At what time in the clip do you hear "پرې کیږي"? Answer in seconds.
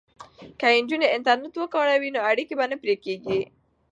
2.81-3.39